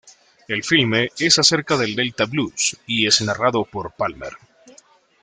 El 0.47 0.63
filme 0.63 1.11
es 1.19 1.37
acerca 1.37 1.77
del 1.77 1.95
Delta 1.95 2.25
blues 2.25 2.75
y 2.87 3.05
es 3.05 3.21
narrado 3.21 3.65
por 3.65 3.91
Palmer. 3.91 4.33